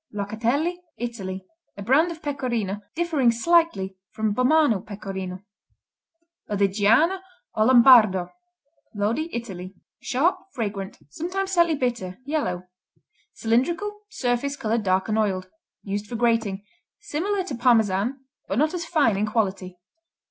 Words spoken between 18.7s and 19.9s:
as fine in quality.